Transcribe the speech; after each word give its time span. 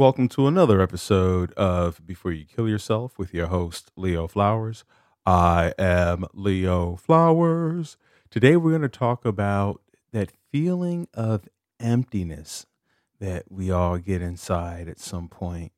Welcome 0.00 0.30
to 0.30 0.46
another 0.46 0.80
episode 0.80 1.52
of 1.58 2.06
Before 2.06 2.32
You 2.32 2.46
Kill 2.46 2.66
Yourself 2.66 3.18
with 3.18 3.34
your 3.34 3.48
host, 3.48 3.90
Leo 3.96 4.26
Flowers. 4.26 4.82
I 5.26 5.74
am 5.78 6.24
Leo 6.32 6.96
Flowers. 6.96 7.98
Today, 8.30 8.56
we're 8.56 8.70
going 8.70 8.80
to 8.80 8.88
talk 8.88 9.26
about 9.26 9.82
that 10.10 10.32
feeling 10.50 11.06
of 11.12 11.46
emptiness 11.78 12.64
that 13.18 13.52
we 13.52 13.70
all 13.70 13.98
get 13.98 14.22
inside 14.22 14.88
at 14.88 14.98
some 14.98 15.28
point, 15.28 15.72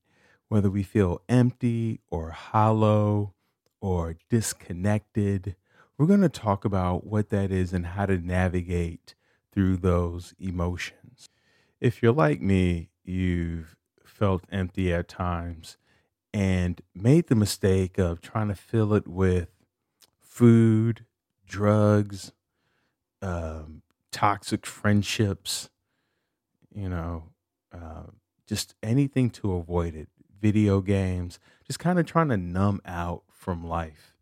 whether 0.46 0.70
we 0.70 0.84
feel 0.84 1.20
empty 1.28 1.98
or 2.08 2.30
hollow 2.30 3.34
or 3.80 4.14
disconnected. 4.30 5.56
We're 5.98 6.06
going 6.06 6.20
to 6.20 6.28
talk 6.28 6.64
about 6.64 7.04
what 7.04 7.30
that 7.30 7.50
is 7.50 7.72
and 7.72 7.86
how 7.86 8.06
to 8.06 8.18
navigate 8.18 9.16
through 9.52 9.78
those 9.78 10.32
emotions. 10.38 11.28
If 11.80 12.04
you're 12.04 12.12
like 12.12 12.40
me, 12.40 12.90
you've 13.02 13.74
felt 14.22 14.44
empty 14.52 14.94
at 14.94 15.08
times 15.08 15.76
and 16.32 16.80
made 16.94 17.26
the 17.26 17.34
mistake 17.34 17.98
of 17.98 18.20
trying 18.20 18.46
to 18.46 18.54
fill 18.54 18.94
it 18.94 19.08
with 19.08 19.48
food, 20.20 21.04
drugs, 21.44 22.30
um, 23.20 23.82
toxic 24.12 24.64
friendships, 24.64 25.70
you 26.72 26.88
know, 26.88 27.24
uh, 27.74 28.04
just 28.46 28.76
anything 28.80 29.28
to 29.28 29.54
avoid 29.54 29.92
it, 29.96 30.08
video 30.40 30.80
games, 30.80 31.40
just 31.66 31.80
kind 31.80 31.98
of 31.98 32.06
trying 32.06 32.28
to 32.28 32.36
numb 32.36 32.80
out 32.86 33.24
from 33.28 33.66
life, 33.66 34.16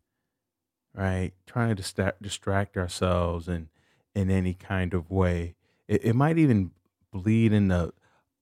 right? 0.95 1.33
Trying 1.47 1.77
to 1.77 2.15
distract 2.23 2.79
ourselves 2.79 3.49
in, 3.49 3.69
in 4.15 4.31
any 4.31 4.55
kind 4.55 4.95
of 4.95 5.11
way. 5.11 5.57
It, 5.87 6.07
it 6.07 6.17
might 6.17 6.39
even 6.39 6.71
bleed 7.13 7.53
into 7.53 7.93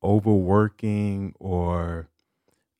overworking 0.03 1.35
or 1.39 2.09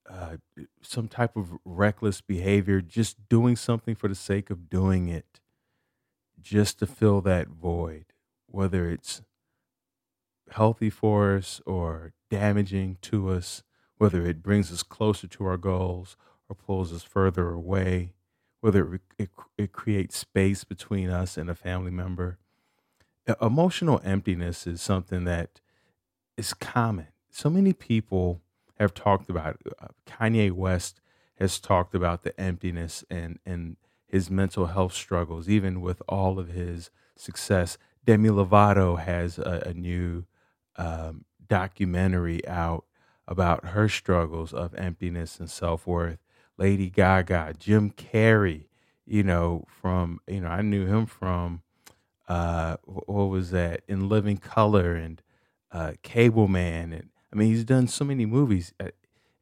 uh, 0.09 0.37
some 0.81 1.09
type 1.09 1.37
of 1.37 1.53
reckless 1.65 2.21
behavior, 2.21 2.81
just 2.81 3.29
doing 3.29 3.57
something 3.57 3.95
for 3.95 4.09
the 4.09 4.15
sake 4.15 4.51
of 4.51 4.71
doing 4.71 5.09
it, 5.09 5.41
just 6.41 6.79
to 6.79 6.87
fill 6.87 7.21
that 7.21 7.49
void, 7.49 8.07
whether 8.47 8.91
it's 8.91 9.23
healthy 10.51 10.91
for 10.91 11.37
us 11.37 11.61
or 11.67 12.13
damaging 12.31 12.97
to 13.03 13.29
us, 13.31 13.63
whether 13.99 14.25
it 14.25 14.43
brings 14.43 14.73
us 14.73 14.83
closer 14.83 15.27
to 15.27 15.45
our 15.45 15.57
goals 15.59 16.17
or 16.49 16.57
pulls 16.57 16.93
us 16.93 17.03
further 17.03 17.51
away, 17.51 18.15
whether 18.61 18.95
it, 18.95 19.01
it, 19.19 19.31
it 19.59 19.73
creates 19.73 20.17
space 20.17 20.65
between 20.65 21.11
us 21.11 21.37
and 21.37 21.51
a 21.51 21.55
family 21.55 21.91
member. 21.91 22.39
Emotional 23.43 24.01
emptiness 24.05 24.67
is 24.67 24.81
something 24.81 25.25
that 25.25 25.61
is 26.39 26.55
common. 26.55 27.09
So 27.31 27.51
many 27.51 27.73
people 27.73 28.41
have 28.79 28.95
talked 28.95 29.29
about 29.29 29.57
it. 29.65 29.73
Uh, 29.81 29.89
Kanye 30.07 30.53
West 30.53 31.01
has 31.39 31.59
talked 31.61 31.95
about 31.95 32.23
the 32.23 32.39
emptiness 32.41 33.05
and, 33.11 33.39
and 33.45 33.77
his 34.07 34.31
mental 34.31 34.67
health 34.67 34.95
struggles, 34.95 35.49
even 35.49 35.81
with 35.81 36.01
all 36.09 36.39
of 36.39 36.49
his 36.49 36.91
success. 37.17 37.77
Demi 38.05 38.29
Lovato 38.29 38.99
has 38.99 39.39
a, 39.39 39.63
a 39.67 39.75
new 39.75 40.25
um, 40.77 41.25
documentary 41.47 42.47
out 42.47 42.85
about 43.27 43.67
her 43.67 43.89
struggles 43.89 44.55
of 44.55 44.75
emptiness 44.75 45.39
and 45.39 45.51
self 45.51 45.87
worth. 45.87 46.19
Lady 46.57 46.89
Gaga, 46.91 47.55
Jim 47.59 47.91
Carrey, 47.91 48.67
you 49.07 49.23
know, 49.23 49.65
from, 49.69 50.21
you 50.27 50.41
know, 50.41 50.49
I 50.49 50.63
knew 50.63 50.87
him 50.87 51.07
from, 51.07 51.63
uh, 52.29 52.77
what 52.85 53.27
was 53.27 53.51
that, 53.51 53.83
In 53.87 54.09
Living 54.09 54.39
Color 54.39 54.95
and 54.95 55.23
uh, 55.73 55.93
Cable 56.03 56.49
Man. 56.49 56.93
And 56.93 57.09
I 57.33 57.37
mean, 57.37 57.49
he's 57.49 57.65
done 57.65 57.89
so 57.89 58.05
many 58.05 58.27
movies. 58.27 58.73
Uh, 58.81 58.89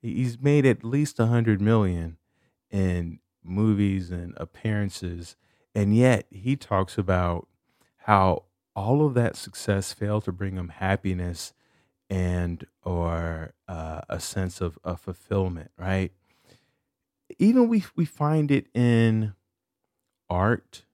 He's 0.03 0.39
made 0.41 0.65
at 0.67 0.85
least 0.85 1.19
a 1.19 1.27
hundred 1.27 1.61
million 1.61 2.19
in 2.71 3.19
movies 3.43 4.11
and 4.11 4.35
appearances. 4.37 5.37
And 5.75 5.97
yet 5.97 6.27
he 6.31 6.57
talks 6.57 6.97
about 6.99 7.49
how 7.99 8.45
all 8.77 9.05
of 9.05 9.15
that 9.15 9.37
success 9.37 9.93
failed 9.93 10.25
to 10.25 10.33
bring 10.33 10.57
him 10.57 10.69
happiness 10.69 11.53
and 12.11 12.67
or 12.85 13.55
uh, 13.69 14.03
a 14.09 14.21
sense 14.21 14.61
of, 14.61 14.79
of 14.85 15.01
fulfillment, 15.01 15.71
right? 15.79 16.13
Even 17.39 17.69
we 17.69 17.85
we 17.97 18.05
find 18.05 18.51
it 18.51 18.69
in 18.75 19.35
art, 20.31 20.85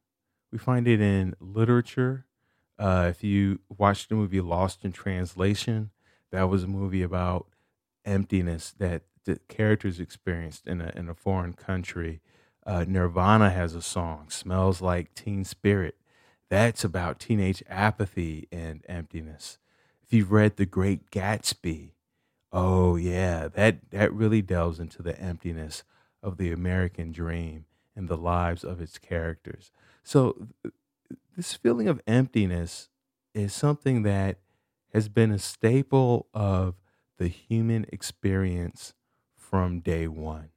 we 0.53 0.59
find 0.59 0.89
it 0.89 1.01
in 1.01 1.35
literature. 1.41 2.27
Uh, 2.83 3.07
if 3.09 3.23
you 3.23 3.61
watched 3.79 4.09
the 4.09 4.15
movie 4.17 4.41
Lost 4.41 4.85
in 4.85 4.91
Translation, 4.91 5.91
that 6.33 6.49
was 6.49 6.65
a 6.65 6.67
movie 6.67 7.03
about 7.03 7.47
emptiness 8.05 8.75
that 8.77 9.03
the 9.25 9.39
characters 9.47 10.01
experienced 10.01 10.67
in 10.67 10.81
a 10.81 10.91
in 10.97 11.09
a 11.09 11.15
foreign 11.15 11.53
country. 11.53 12.21
Uh, 12.67 12.85
Nirvana 12.89 13.51
has 13.51 13.77
a 13.77 13.83
song, 13.83 14.31
"Smells 14.31 14.81
Like 14.81 15.15
Teen 15.15 15.45
Spirit." 15.45 15.95
That's 16.49 16.83
about 16.83 17.21
teenage 17.21 17.63
apathy 17.69 18.49
and 18.51 18.85
emptiness. 18.89 19.59
If 20.03 20.13
you've 20.13 20.33
read 20.33 20.57
The 20.57 20.67
Great 20.67 21.09
Gatsby, 21.13 21.93
oh 22.53 22.97
yeah, 22.97 23.47
that 23.47 23.91
that 23.93 24.13
really 24.13 24.43
delves 24.43 24.81
into 24.81 25.05
the 25.05 25.17
emptiness 25.21 25.85
of 26.21 26.37
the 26.37 26.51
American 26.51 27.13
dream 27.13 27.67
and 27.95 28.09
the 28.09 28.17
lives 28.17 28.65
of 28.65 28.81
its 28.81 28.99
characters. 28.99 29.71
So 30.03 30.49
this 31.37 31.55
feeling 31.55 31.89
of 31.89 32.01
emptiness 32.07 32.89
is 33.35 33.53
something 33.53 34.03
that 34.03 34.39
has 34.93 35.09
been 35.09 35.31
a 35.33 35.39
staple 35.39 36.29
of 36.35 36.75
the 37.19 37.29
human 37.29 37.87
experience 37.93 38.95
from 39.35 39.81
day 39.81 40.07
one. 40.07 40.51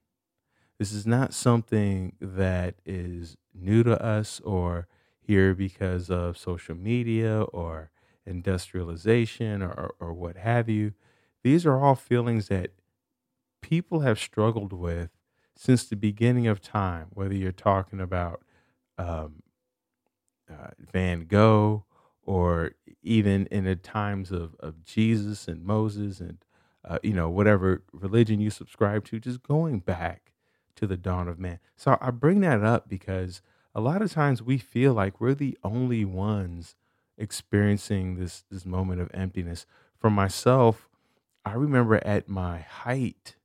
This 0.77 0.91
is 0.91 1.07
not 1.07 1.33
something 1.33 2.13
that 2.19 2.75
is 2.85 3.38
new 3.53 3.83
to 3.83 4.01
us 4.03 4.41
or 4.41 4.88
here 5.19 5.55
because 5.55 6.09
of 6.09 6.38
social 6.38 6.75
media 6.75 7.43
or 7.43 7.91
industrialization 8.25 9.61
or, 9.61 9.95
or, 9.99 10.13
what 10.13 10.35
have 10.37 10.67
you. 10.67 10.93
These 11.43 11.66
are 11.66 11.77
all 11.77 11.95
feelings 11.95 12.47
that 12.47 12.72
people 13.61 14.01
have 14.01 14.19
struggled 14.19 14.73
with 14.73 15.09
since 15.55 15.85
the 15.85 15.95
beginning 15.95 16.47
of 16.47 16.61
time, 16.61 17.07
whether 17.13 17.33
you're 17.33 17.51
talking 17.51 18.01
about 18.01 18.41
um, 18.97 19.43
uh, 20.50 20.72
Van 20.79 21.25
Gogh, 21.25 21.85
or 22.23 22.72
even 23.01 23.45
in 23.47 23.66
the 23.66 23.75
times 23.75 24.31
of, 24.31 24.56
of 24.59 24.83
Jesus 24.83 25.47
and 25.47 25.63
Moses 25.63 26.19
and 26.19 26.38
uh, 26.83 27.00
you 27.01 27.13
know 27.13 27.29
whatever 27.29 27.83
religion 27.91 28.39
you 28.39 28.50
subscribe 28.50 29.05
to, 29.05 29.19
just 29.19 29.44
going 29.44 29.79
back 29.79 30.34
to 30.75 30.85
the 30.85 30.97
dawn 30.97 31.28
of 31.28 31.39
man. 31.39 31.59
So 31.75 31.97
I 32.00 32.11
bring 32.11 32.41
that 32.41 32.63
up 32.63 32.89
because 32.89 33.41
a 33.73 33.81
lot 33.81 34.01
of 34.01 34.11
times 34.11 34.41
we 34.41 34.57
feel 34.57 34.94
like 34.94 35.19
we're 35.19 35.34
the 35.34 35.57
only 35.63 36.05
ones 36.05 36.75
experiencing 37.17 38.16
this 38.16 38.44
this 38.51 38.66
moment 38.66 39.01
of 39.01 39.09
emptiness. 39.13 39.66
For 39.97 40.09
myself, 40.09 40.88
I 41.45 41.53
remember 41.53 41.95
at 42.05 42.28
my 42.28 42.59
height, 42.59 43.35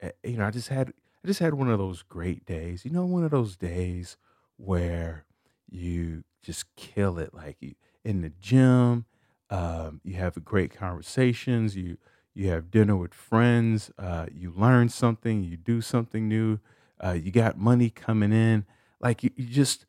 eh, 0.00 0.10
you 0.24 0.36
know, 0.38 0.46
I 0.46 0.50
just 0.50 0.68
had 0.68 0.92
I 1.24 1.26
just 1.26 1.40
had 1.40 1.54
one 1.54 1.70
of 1.70 1.78
those 1.78 2.02
great 2.02 2.44
days. 2.46 2.84
You 2.84 2.90
know, 2.90 3.04
one 3.04 3.24
of 3.24 3.30
those 3.30 3.56
days 3.56 4.16
where 4.56 5.24
you 5.68 6.24
just 6.42 6.74
kill 6.76 7.18
it 7.18 7.34
like 7.34 7.56
you 7.60 7.74
in 8.04 8.20
the 8.22 8.30
gym 8.40 9.04
um, 9.50 10.00
you 10.04 10.14
have 10.14 10.42
great 10.44 10.72
conversations 10.72 11.76
you 11.76 11.96
you 12.34 12.48
have 12.48 12.70
dinner 12.70 12.96
with 12.96 13.14
friends 13.14 13.90
uh, 13.98 14.26
you 14.32 14.52
learn 14.54 14.88
something 14.88 15.42
you 15.42 15.56
do 15.56 15.80
something 15.80 16.28
new 16.28 16.58
uh, 17.02 17.12
you 17.12 17.30
got 17.30 17.58
money 17.58 17.90
coming 17.90 18.32
in. 18.32 18.64
Like 19.00 19.22
you, 19.22 19.30
you 19.36 19.46
just 19.46 19.86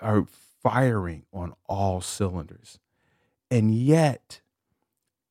are 0.00 0.26
firing 0.62 1.24
on 1.32 1.54
all 1.66 2.00
cylinders. 2.00 2.78
And 3.50 3.74
yet 3.74 4.40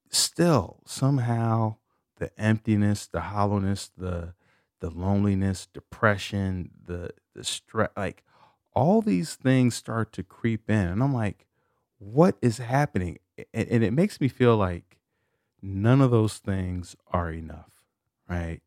still 0.10 0.82
somehow 0.86 1.76
the 2.18 2.32
emptiness 2.40 3.08
the 3.08 3.20
hollowness 3.22 3.90
the 3.98 4.36
the 4.80 4.90
loneliness 4.92 5.66
depression 5.66 6.70
the 6.86 7.10
the 7.34 7.44
stress 7.44 7.90
like 7.98 8.24
all 8.76 9.02
these 9.02 9.36
things 9.36 9.76
start 9.76 10.12
to 10.14 10.24
creep 10.24 10.70
in 10.70 10.88
and 10.88 11.04
i'm 11.04 11.14
like 11.14 11.46
what 12.00 12.38
is 12.42 12.58
happening? 12.58 13.20
And, 13.54 13.84
it 13.84 13.94
makes 13.94 14.20
me 14.20 14.28
feel 14.28 14.58
like 14.58 14.98
none 15.62 16.02
of 16.02 16.12
those 16.12 16.38
things 16.38 16.96
are 17.12 17.32
enough 17.32 17.84
right? 18.30 18.62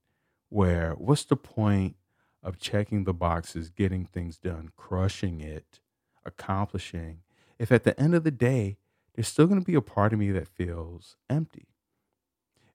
Where 0.48 0.92
what's 0.92 1.24
the 1.24 1.36
point 1.36 1.96
of 2.42 2.58
checking 2.58 3.04
the 3.04 3.14
boxes 3.14 3.70
getting 3.70 4.04
things 4.04 4.38
done 4.38 4.70
crushing 4.76 5.40
it 5.40 5.80
accomplishing 6.24 7.20
if 7.58 7.72
at 7.72 7.84
the 7.84 7.98
end 8.00 8.14
of 8.14 8.24
the 8.24 8.30
day 8.30 8.76
there's 9.14 9.28
still 9.28 9.46
going 9.46 9.60
to 9.60 9.66
be 9.66 9.74
a 9.74 9.80
part 9.80 10.12
of 10.12 10.18
me 10.18 10.30
that 10.32 10.48
feels 10.48 11.16
empty? 11.28 11.68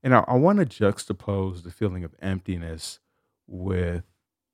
And 0.03 0.15
I, 0.15 0.23
I 0.27 0.35
want 0.35 0.59
to 0.59 0.65
juxtapose 0.65 1.63
the 1.63 1.71
feeling 1.71 2.03
of 2.03 2.15
emptiness 2.21 2.99
with 3.47 4.03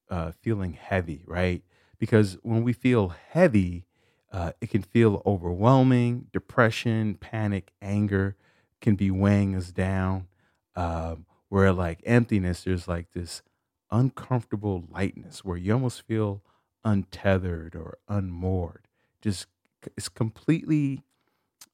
uh, 0.10 0.32
feeling 0.32 0.74
heavy, 0.74 1.24
right? 1.26 1.64
Because 2.00 2.38
when 2.44 2.64
we 2.64 2.74
feel 2.74 3.10
heavy, 3.10 3.86
uh, 4.32 4.52
it 4.62 4.70
can 4.70 4.82
feel 4.82 5.22
overwhelming. 5.26 6.28
Depression, 6.32 7.16
panic, 7.16 7.72
anger 7.82 8.36
can 8.82 8.96
be 8.96 9.10
weighing 9.10 9.56
us 9.56 9.72
down. 9.72 10.28
Um, 10.76 11.26
where 11.50 11.72
like 11.74 12.02
emptiness, 12.06 12.64
there's 12.64 12.88
like 12.88 13.12
this 13.14 13.42
uncomfortable 13.90 14.84
lightness 14.92 15.44
where 15.46 15.58
you 15.58 15.74
almost 15.74 16.02
feel 16.04 16.44
untethered 16.84 17.76
or 17.76 17.98
unmoored. 18.08 18.88
Just 19.22 19.48
it's 19.96 20.10
completely 20.10 21.04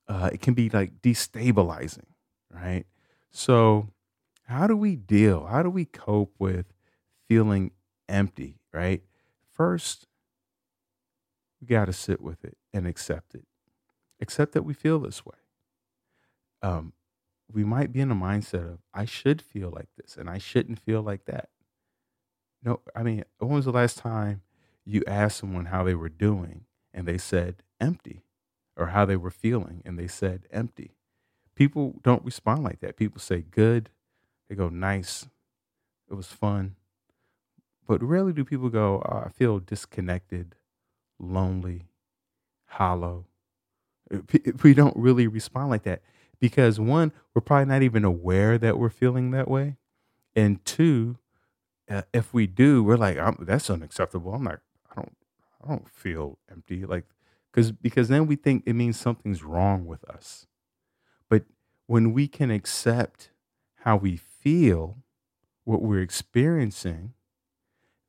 uh, 0.08 0.30
it 0.32 0.42
can 0.42 0.54
be 0.54 0.70
like 0.70 1.02
destabilizing, 1.02 2.06
right? 2.52 2.86
So, 3.32 3.90
how 4.46 4.68
do 4.68 4.76
we 4.76 4.96
deal? 4.96 5.46
How 5.48 5.64
do 5.64 5.70
we 5.70 5.86
cope 5.86 6.34
with 6.40 6.68
feeling 7.28 7.72
empty, 8.10 8.60
right? 8.74 9.04
First, 9.52 10.08
we 11.64 11.76
got 11.76 11.86
to 11.86 11.94
sit 11.94 12.20
with 12.20 12.44
it 12.44 12.58
and 12.74 12.86
accept 12.86 13.34
it. 13.34 13.46
Accept 14.20 14.52
that 14.52 14.64
we 14.64 14.74
feel 14.74 15.00
this 15.00 15.26
way. 15.26 15.38
Um, 16.62 16.92
we 17.52 17.64
might 17.64 17.94
be 17.94 18.02
in 18.02 18.12
a 18.12 18.16
mindset 18.16 18.74
of, 18.74 18.80
I 18.94 19.06
should 19.06 19.42
feel 19.42 19.70
like 19.70 19.88
this 19.98 20.18
and 20.18 20.30
I 20.30 20.40
shouldn't 20.40 20.80
feel 20.80 21.02
like 21.02 21.24
that. 21.26 21.50
No, 22.64 22.82
I 22.94 23.04
mean, 23.04 23.24
when 23.40 23.52
was 23.52 23.66
the 23.66 23.72
last 23.72 23.98
time 23.98 24.42
you 24.86 25.04
asked 25.08 25.38
someone 25.38 25.66
how 25.66 25.84
they 25.84 25.96
were 25.96 26.10
doing 26.10 26.66
and 26.94 27.08
they 27.08 27.18
said 27.18 27.64
empty 27.80 28.24
or 28.76 28.88
how 28.88 29.06
they 29.06 29.16
were 29.16 29.32
feeling 29.32 29.82
and 29.86 29.98
they 29.98 30.08
said 30.08 30.48
empty? 30.52 30.96
People 31.56 31.96
don't 32.04 32.26
respond 32.26 32.64
like 32.64 32.82
that. 32.82 32.98
People 32.98 33.22
say 33.22 33.42
good, 33.42 33.90
they 34.50 34.56
go 34.56 34.68
nice, 34.68 35.28
it 36.10 36.16
was 36.16 36.28
fun. 36.28 36.76
But 37.88 38.04
rarely 38.04 38.34
do 38.34 38.44
people 38.44 38.70
go, 38.70 39.02
oh, 39.06 39.24
I 39.26 39.30
feel 39.30 39.60
disconnected, 39.60 40.56
lonely, 41.24 41.88
hollow. 42.66 43.26
We 44.62 44.74
don't 44.74 44.96
really 44.96 45.28
respond 45.28 45.70
like 45.70 45.84
that 45.84 46.02
because 46.40 46.80
one, 46.80 47.12
we're 47.34 47.42
probably 47.42 47.66
not 47.66 47.84
even 47.84 48.04
aware 48.04 48.58
that 48.58 48.78
we're 48.78 48.90
feeling 48.90 49.32
that 49.32 49.50
way. 49.50 49.78
And 50.36 50.64
two, 50.66 51.18
uh, 51.90 52.04
if 52.14 52.34
we 52.34 52.48
do, 52.48 52.84
we're 52.84 52.98
like, 52.98 53.18
that's 53.40 53.70
unacceptable. 53.70 54.34
I'm 54.34 54.44
like, 54.44 54.60
I 54.92 54.96
don't, 54.96 55.16
I 55.64 55.68
don't 55.70 55.90
feel 55.90 56.38
empty. 56.52 56.86
Like, 56.86 57.06
because 57.52 57.72
because 57.72 58.08
then 58.08 58.28
we 58.28 58.36
think 58.36 58.64
it 58.66 58.74
means 58.74 59.00
something's 59.00 59.44
wrong 59.44 59.86
with 59.86 60.04
us. 60.10 60.48
But 61.30 61.44
when 61.88 62.14
we 62.14 62.28
can 62.28 62.52
accept 62.52 63.30
how 63.82 63.96
we 63.96 64.18
feel, 64.18 64.98
what 65.64 65.82
we're 65.82 66.02
experiencing, 66.02 67.14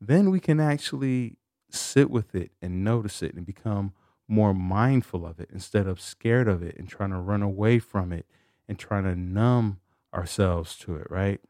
then 0.01 0.31
we 0.31 0.41
can 0.41 0.61
actually 0.61 1.37
sit 1.75 2.11
with 2.11 2.35
it 2.35 2.51
and 2.63 2.85
notice 2.85 3.23
it 3.23 3.35
and 3.35 3.47
become 3.47 3.93
more 4.27 4.55
mindful 4.55 5.27
of 5.27 5.39
it 5.41 5.51
instead 5.53 5.87
of 5.87 6.01
scared 6.01 6.49
of 6.49 6.63
it 6.63 6.77
and 6.79 6.89
trying 6.89 7.11
to 7.11 7.19
run 7.19 7.43
away 7.43 7.79
from 7.79 8.13
it 8.13 8.27
and 8.69 8.79
trying 8.79 9.05
to 9.05 9.15
numb 9.15 9.81
ourselves 10.15 10.77
to 10.77 10.97
it, 10.97 11.07
right? 11.11 11.41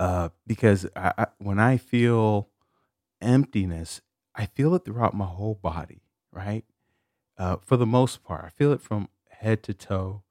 Uh, 0.00 0.30
because 0.46 0.86
I, 0.96 1.12
I, 1.18 1.26
when 1.38 1.58
I 1.58 1.76
feel 1.76 2.48
emptiness, 3.20 4.00
I 4.34 4.46
feel 4.46 4.74
it 4.74 4.84
throughout 4.84 5.14
my 5.14 5.26
whole 5.26 5.54
body, 5.54 6.02
right? 6.32 6.64
Uh, 7.36 7.56
for 7.64 7.76
the 7.76 7.86
most 7.86 8.24
part, 8.24 8.44
I 8.44 8.48
feel 8.48 8.72
it 8.72 8.80
from 8.80 9.08
head 9.30 9.62
to 9.64 9.74
toe, 9.74 10.22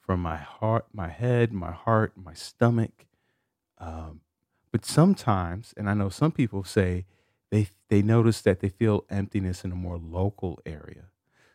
from 0.00 0.20
my 0.20 0.36
heart, 0.36 0.86
my 0.92 1.08
head, 1.08 1.52
my 1.52 1.72
heart, 1.72 2.12
my 2.16 2.34
stomach. 2.34 3.06
Um, 3.78 4.20
but 4.70 4.84
sometimes, 4.84 5.72
and 5.76 5.88
I 5.88 5.94
know 5.94 6.08
some 6.08 6.32
people 6.32 6.64
say 6.64 7.06
they 7.54 7.68
they 7.88 8.02
notice 8.02 8.40
that 8.40 8.58
they 8.58 8.68
feel 8.68 9.04
emptiness 9.08 9.64
in 9.64 9.70
a 9.70 9.76
more 9.76 9.96
local 9.96 10.58
area. 10.66 11.04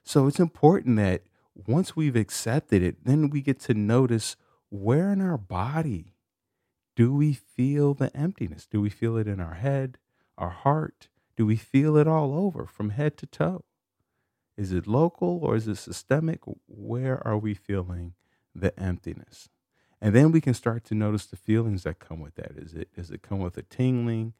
So 0.03 0.27
it's 0.27 0.39
important 0.39 0.95
that 0.95 1.23
once 1.67 1.93
we've 1.95 2.15
accepted 2.15 2.81
it, 2.81 3.03
then 3.03 3.29
we 3.29 3.41
get 3.41 3.59
to 3.61 3.73
notice 3.73 4.37
where 4.69 5.11
in 5.11 5.19
our 5.19 5.37
body 5.37 6.13
do 6.95 7.13
we 7.13 7.33
feel 7.33 7.93
the 7.93 8.15
emptiness? 8.15 8.65
Do 8.65 8.79
we 8.79 8.89
feel 8.89 9.17
it 9.17 9.27
in 9.27 9.41
our 9.41 9.55
head, 9.55 9.97
our 10.37 10.49
heart? 10.49 11.09
Do 11.35 11.45
we 11.45 11.57
feel 11.57 11.97
it 11.97 12.07
all 12.07 12.33
over 12.33 12.65
from 12.65 12.91
head 12.91 13.17
to 13.17 13.25
toe? 13.25 13.65
Is 14.57 14.71
it 14.71 14.87
local 14.87 15.39
or 15.43 15.55
is 15.55 15.67
it 15.67 15.75
systemic? 15.75 16.39
Where 16.67 17.25
are 17.27 17.37
we 17.37 17.53
feeling 17.53 18.13
the 18.55 18.77
emptiness? 18.79 19.49
And 20.01 20.15
then 20.15 20.31
we 20.31 20.39
can 20.39 20.53
start 20.53 20.85
to 20.85 20.95
notice 20.95 21.25
the 21.25 21.35
feelings 21.35 21.83
that 21.83 21.99
come 21.99 22.21
with 22.21 22.35
that. 22.35 22.51
Is 22.55 22.73
it 22.73 22.93
does 22.95 23.11
it 23.11 23.21
come 23.21 23.39
with 23.39 23.57
a 23.57 23.63
tingling, 23.63 24.33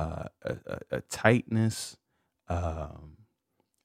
uh, 0.00 0.24
a, 0.42 0.56
a, 0.66 0.78
a, 0.96 1.00
tightness, 1.02 1.96
um, 2.48 3.18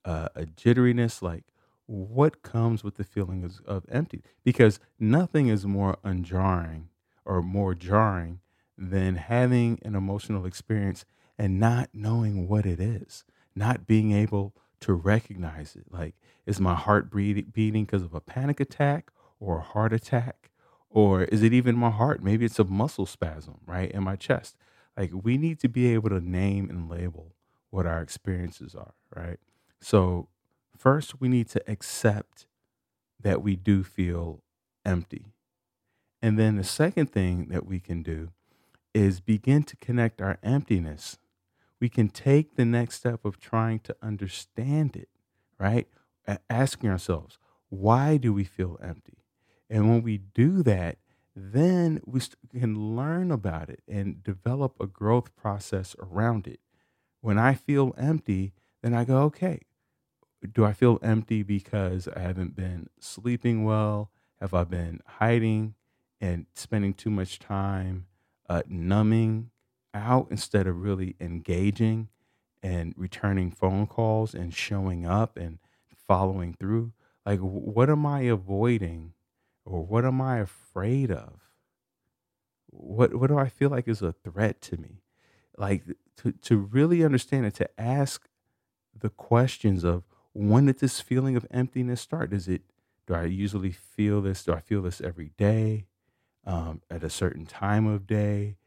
a 0.06 0.46
jitteriness? 0.46 1.22
Like 1.22 1.44
what 1.88 2.42
comes 2.42 2.84
with 2.84 2.96
the 2.96 3.04
feeling 3.04 3.44
of, 3.44 3.60
of 3.66 3.86
empty? 3.90 4.24
Because 4.44 4.80
nothing 5.00 5.48
is 5.48 5.66
more 5.66 5.98
unjarring 6.04 6.86
or 7.26 7.42
more 7.42 7.76
jarring 7.76 8.40
than 8.78 9.16
having 9.16 9.80
an 9.84 9.96
emotional 9.96 10.46
experience 10.46 11.06
and 11.38 11.60
not 11.60 11.90
knowing 11.94 12.48
what 12.48 12.66
it 12.66 12.80
is, 12.80 13.24
not 13.56 13.86
being 13.88 14.12
able 14.12 14.54
to 14.82 14.94
recognize 14.94 15.76
it. 15.76 15.86
Like, 15.92 16.16
is 16.46 16.60
my 16.60 16.76
heart 16.76 17.12
beating 17.12 17.86
because 17.86 18.04
of 18.04 18.14
a 18.14 18.22
panic 18.22 18.60
attack 18.60 19.12
or 19.40 19.60
a 19.60 19.62
heart 19.64 19.94
attack? 19.94 20.50
Or 20.90 21.24
is 21.24 21.44
it 21.44 21.54
even 21.54 21.76
my 21.76 21.90
heart? 21.90 22.24
Maybe 22.24 22.46
it's 22.46 22.60
a 22.60 22.64
muscle 22.64 23.06
spasm, 23.06 23.60
right, 23.66 23.92
in 23.92 24.04
my 24.04 24.16
chest. 24.16 24.56
Like, 24.98 25.12
we 25.14 25.38
need 25.38 25.60
to 25.60 25.70
be 25.70 25.94
able 25.94 26.10
to 26.10 26.22
name 26.22 26.70
and 26.70 26.90
label 26.90 27.36
what 27.70 27.86
our 27.86 28.02
experiences 28.02 28.76
are, 28.76 28.94
right? 29.16 29.40
So, 29.82 30.30
first, 30.78 31.20
we 31.20 31.28
need 31.28 31.50
to 31.50 31.62
accept 31.70 32.48
that 33.22 33.42
we 33.42 33.56
do 33.56 33.84
feel 33.84 34.42
empty. 34.86 35.34
And 36.22 36.40
then 36.40 36.56
the 36.56 36.64
second 36.64 37.12
thing 37.12 37.48
that 37.50 37.66
we 37.66 37.80
can 37.80 38.02
do 38.02 38.30
is 38.94 39.20
begin 39.20 39.64
to 39.64 39.76
connect 39.78 40.22
our 40.22 40.38
emptiness. 40.42 41.18
We 41.80 41.90
can 41.90 42.08
take 42.08 42.56
the 42.56 42.66
next 42.66 42.96
step 42.96 43.26
of 43.26 43.40
trying 43.40 43.80
to 43.80 43.96
understand 44.02 44.96
it, 44.96 45.10
right? 45.60 45.88
Asking 46.50 46.90
ourselves, 46.90 47.38
why 47.70 48.16
do 48.18 48.34
we 48.34 48.46
feel 48.46 48.80
empty? 48.82 49.18
And 49.70 49.90
when 49.90 50.02
we 50.02 50.18
do 50.18 50.64
that, 50.64 50.98
then 51.36 52.02
we 52.06 52.22
can 52.58 52.96
learn 52.96 53.32
about 53.32 53.70
it 53.70 53.82
and 53.88 54.24
develop 54.24 54.76
a 54.80 54.88
growth 54.88 55.36
process 55.36 55.96
around 56.00 56.48
it. 56.48 56.60
When 57.22 57.38
I 57.38 57.56
feel 57.56 57.94
empty, 57.98 58.54
then 58.82 58.94
I 58.94 59.04
go, 59.06 59.24
okay, 59.24 59.62
do 60.54 60.64
I 60.66 60.74
feel 60.74 61.00
empty 61.02 61.44
because 61.44 62.08
I 62.08 62.20
haven't 62.20 62.56
been 62.56 62.90
sleeping 63.00 63.64
well? 63.64 64.12
Have 64.40 64.54
I 64.54 64.64
been 64.64 65.02
hiding? 65.06 65.76
and 66.22 66.46
spending 66.54 66.94
too 66.94 67.10
much 67.10 67.40
time 67.40 68.08
uh, 68.50 68.64
numbing 68.70 69.52
out 69.94 70.28
instead 70.32 70.66
of 70.66 70.82
really 70.82 71.14
engaging 71.20 72.08
and 72.64 72.94
returning 72.98 73.52
phone 73.52 73.86
calls 73.86 74.34
and 74.34 74.54
showing 74.54 75.06
up 75.06 75.38
and 75.38 75.60
following 76.08 76.54
through. 76.54 76.94
Like, 77.26 77.40
what 77.42 77.90
am 77.90 78.06
I 78.06 78.22
avoiding 78.22 79.15
or 79.66 79.86
what 79.86 80.06
am 80.06 80.22
I 80.22 80.40
afraid 80.40 81.12
of? 81.12 81.42
What, 82.68 83.16
what 83.16 83.28
do 83.28 83.38
I 83.38 83.50
feel 83.50 83.70
like 83.70 83.88
is 83.88 84.02
a 84.02 84.12
threat 84.12 84.62
to 84.64 84.78
me? 84.78 85.02
Like, 85.58 85.84
to, 86.18 86.32
to 86.34 86.58
really 86.58 87.04
understand 87.04 87.46
it, 87.46 87.56
to 87.56 87.70
ask 87.80 88.28
the 88.98 89.10
questions 89.10 89.84
of 89.84 90.04
when 90.34 90.66
did 90.66 90.80
this 90.80 91.00
feeling 91.00 91.36
of 91.36 91.48
emptiness 91.52 92.02
start? 92.02 92.32
Does 92.32 92.48
it, 92.48 92.62
do 93.08 93.14
I 93.14 93.26
usually 93.26 93.72
feel 93.72 94.22
this? 94.22 94.44
Do 94.44 94.54
I 94.54 94.60
feel 94.60 94.82
this 94.82 95.02
every 95.02 95.32
day? 95.38 95.88
um, 96.46 96.82
at 96.90 97.04
a 97.04 97.10
certain 97.10 97.46
time 97.46 97.88
of 97.88 98.08
day? 98.08 98.58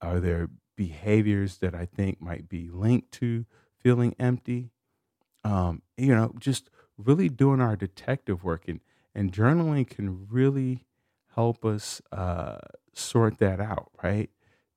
Are 0.00 0.20
there 0.20 0.50
behaviors 0.76 1.58
that 1.58 1.74
I 1.74 1.86
think 1.86 2.20
might 2.20 2.48
be 2.48 2.68
linked 2.68 3.12
to 3.12 3.46
feeling 3.78 4.14
empty? 4.18 4.70
Um, 5.44 5.82
you 5.96 6.14
know, 6.14 6.34
just 6.38 6.70
really 6.96 7.28
doing 7.28 7.60
our 7.60 7.76
detective 7.76 8.44
work 8.44 8.68
and, 8.68 8.80
and 9.18 9.32
journaling 9.32 9.88
can 9.88 10.28
really 10.30 10.86
help 11.34 11.64
us 11.64 12.00
uh, 12.12 12.58
sort 12.94 13.38
that 13.38 13.58
out, 13.58 13.90
right? 14.00 14.30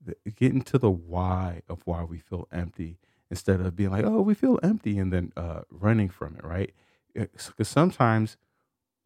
The, 0.03 0.15
getting 0.31 0.63
to 0.63 0.79
the 0.79 0.89
why 0.89 1.61
of 1.69 1.83
why 1.85 2.03
we 2.03 2.17
feel 2.17 2.47
empty 2.51 2.97
instead 3.29 3.61
of 3.61 3.75
being 3.75 3.91
like, 3.91 4.03
oh, 4.03 4.21
we 4.21 4.33
feel 4.33 4.59
empty 4.63 4.97
and 4.97 5.13
then 5.13 5.31
uh, 5.37 5.61
running 5.69 6.09
from 6.09 6.35
it, 6.37 6.43
right? 6.43 6.73
Because 7.13 7.67
sometimes 7.67 8.35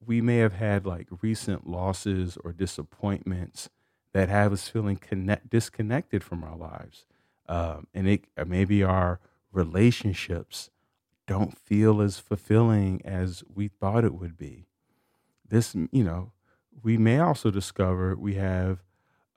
we 0.06 0.22
may 0.22 0.38
have 0.38 0.54
had 0.54 0.86
like 0.86 1.08
recent 1.22 1.68
losses 1.68 2.38
or 2.46 2.54
disappointments 2.54 3.70
that 4.14 4.30
have 4.30 4.54
us 4.54 4.70
feeling 4.70 4.96
connect 4.96 5.50
disconnected 5.50 6.24
from 6.24 6.46
our 6.46 6.56
lives, 6.56 7.06
um, 7.50 7.88
and 7.94 8.08
it 8.08 8.24
uh, 8.38 8.46
maybe 8.46 8.84
our 8.84 9.20
relationships 9.52 10.70
don't 11.28 11.58
feel 11.58 12.02
as 12.02 12.20
fulfilling 12.20 13.02
as 13.04 13.44
we 13.54 13.68
thought 13.68 14.06
it 14.06 14.14
would 14.14 14.38
be. 14.38 14.68
This, 15.48 15.76
you 15.76 16.04
know, 16.04 16.32
we 16.84 16.98
may 16.98 17.20
also 17.20 17.52
discover 17.52 18.16
we 18.16 18.36
have 18.36 18.84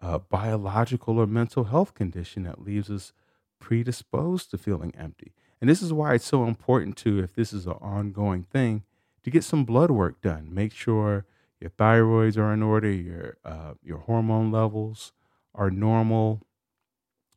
a 0.00 0.18
biological 0.18 1.18
or 1.18 1.26
mental 1.26 1.64
health 1.64 1.94
condition 1.94 2.44
that 2.44 2.62
leaves 2.62 2.90
us 2.90 3.12
predisposed 3.58 4.50
to 4.50 4.58
feeling 4.58 4.94
empty. 4.96 5.32
And 5.60 5.68
this 5.68 5.82
is 5.82 5.92
why 5.92 6.14
it's 6.14 6.24
so 6.24 6.44
important 6.44 6.96
to, 6.98 7.18
if 7.18 7.34
this 7.34 7.52
is 7.52 7.66
an 7.66 7.72
ongoing 7.72 8.44
thing, 8.44 8.84
to 9.24 9.30
get 9.30 9.44
some 9.44 9.64
blood 9.64 9.90
work 9.90 10.20
done. 10.20 10.48
Make 10.52 10.72
sure 10.72 11.26
your 11.60 11.70
thyroids 11.70 12.38
are 12.38 12.52
in 12.52 12.62
order, 12.62 12.90
your 12.90 13.36
uh, 13.44 13.74
your 13.82 13.98
hormone 13.98 14.52
levels 14.52 15.12
are 15.54 15.70
normal, 15.70 16.46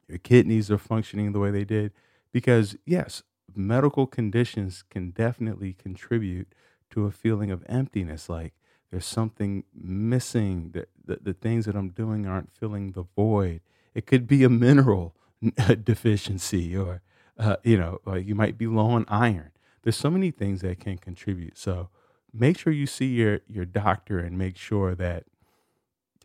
your 0.07 0.19
kidneys 0.19 0.69
are 0.69 0.77
functioning 0.77 1.31
the 1.31 1.39
way 1.39 1.49
they 1.49 1.65
did. 1.65 1.91
Because, 2.31 2.75
yes, 2.85 3.23
medical 3.55 4.05
conditions 4.05 4.83
can 4.89 5.09
definitely 5.09 5.73
contribute 5.73 6.53
to 6.91 7.05
a 7.05 7.11
feeling 7.11 7.49
of 7.49 7.65
emptiness. 7.67 8.29
Like 8.29 8.53
there's 8.91 9.05
something 9.05 9.63
missing, 9.73 10.71
that 10.73 10.89
the, 11.03 11.19
the 11.21 11.33
things 11.33 11.65
that 11.65 11.75
I'm 11.75 11.89
doing 11.89 12.27
aren't 12.27 12.51
filling 12.51 12.91
the 12.91 13.05
void. 13.15 13.61
It 13.95 14.05
could 14.05 14.27
be 14.27 14.43
a 14.43 14.49
mineral 14.49 15.15
deficiency, 15.83 16.75
or, 16.75 17.01
uh, 17.39 17.55
you 17.63 17.77
know, 17.77 17.99
like 18.05 18.27
you 18.27 18.35
might 18.35 18.57
be 18.57 18.67
low 18.67 18.87
on 18.91 19.05
iron. 19.07 19.51
There's 19.83 19.97
so 19.97 20.11
many 20.11 20.29
things 20.29 20.61
that 20.61 20.79
can 20.79 20.97
contribute. 20.97 21.57
So 21.57 21.89
make 22.33 22.59
sure 22.59 22.71
you 22.73 22.85
see 22.85 23.07
your, 23.07 23.39
your 23.47 23.65
doctor 23.65 24.19
and 24.19 24.37
make 24.37 24.57
sure 24.57 24.93
that 24.95 25.23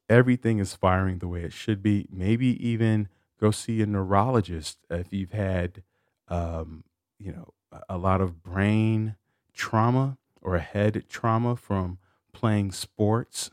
everything 0.08 0.58
is 0.58 0.75
firing 0.75 1.18
the 1.18 1.28
way 1.28 1.42
it 1.42 1.52
should 1.52 1.82
be. 1.82 2.06
Maybe 2.11 2.49
even 2.68 3.08
go 3.40 3.50
see 3.50 3.80
a 3.80 3.87
neurologist 3.87 4.78
if 4.90 5.12
you've 5.12 5.32
had, 5.32 5.82
um, 6.28 6.85
you 7.18 7.32
know, 7.32 7.54
a 7.88 7.96
lot 7.96 8.20
of 8.20 8.42
brain 8.42 9.16
trauma 9.54 10.18
or 10.42 10.58
head 10.58 11.04
trauma 11.08 11.56
from 11.56 11.99
playing 12.37 12.71
sports. 12.73 13.50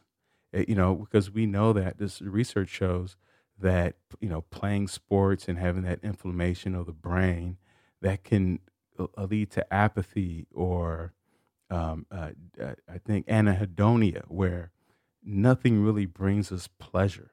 Eh, 0.54 0.66
you 0.68 0.76
know, 0.76 0.94
because 0.96 1.32
we 1.32 1.46
know 1.46 1.74
that 1.74 1.98
this 1.98 2.22
research 2.22 2.70
shows 2.70 3.16
that 3.58 3.96
you 4.20 4.30
know 4.30 4.42
playing 4.42 4.88
sports 4.88 5.48
and 5.48 5.58
having 5.58 5.84
that 5.84 6.00
inflammation 6.04 6.76
of 6.76 6.86
the 6.86 6.92
brain 6.92 7.58
that 8.02 8.24
can 8.24 8.60
uh, 9.00 9.24
lead 9.24 9.50
to 9.52 9.74
apathy 9.74 10.48
or 10.54 11.14
um, 11.70 12.06
uh, 12.12 12.32
uh, 12.62 12.76
I 12.90 12.98
think 13.00 13.28
anhedonia, 13.28 14.26
where 14.28 14.72
nothing 15.24 15.82
really 15.84 16.06
brings 16.06 16.52
us 16.52 16.68
pleasure, 16.68 17.32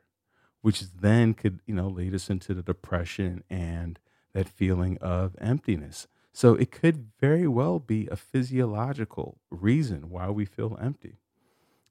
which 0.62 0.82
then 0.92 1.34
could, 1.34 1.60
you 1.66 1.74
know, 1.74 1.88
lead 1.88 2.14
us 2.14 2.30
into 2.30 2.54
the 2.54 2.62
depression 2.62 3.44
and 3.50 3.98
that 4.32 4.48
feeling 4.48 4.98
of 4.98 5.36
emptiness. 5.40 6.06
So 6.32 6.54
it 6.54 6.70
could 6.70 7.10
very 7.20 7.48
well 7.48 7.80
be 7.80 8.06
a 8.08 8.16
physiological 8.16 9.40
reason 9.50 10.10
why 10.10 10.30
we 10.30 10.44
feel 10.44 10.78
empty. 10.80 11.18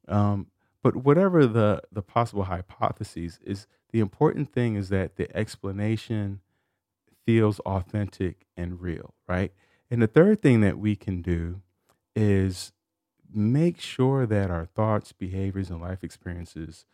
Um, 0.08 0.48
but 0.82 0.96
whatever 0.96 1.46
the 1.46 1.82
the 1.92 2.02
possible 2.02 2.44
hypotheses 2.44 3.38
is, 3.44 3.66
the 3.90 4.00
important 4.00 4.52
thing 4.52 4.76
is 4.76 4.88
that 4.88 5.16
the 5.16 5.34
explanation 5.36 6.40
feels 7.26 7.60
authentic 7.60 8.46
and 8.56 8.80
real, 8.80 9.14
right? 9.28 9.52
And 9.90 10.00
the 10.00 10.06
third 10.06 10.40
thing 10.40 10.60
that 10.62 10.78
we 10.78 10.96
can 10.96 11.22
do 11.22 11.60
is 12.16 12.72
make 13.32 13.80
sure 13.80 14.26
that 14.26 14.50
our 14.50 14.66
thoughts, 14.66 15.12
behaviors, 15.12 15.70
and 15.70 15.80
life 15.80 16.02
experiences 16.02 16.84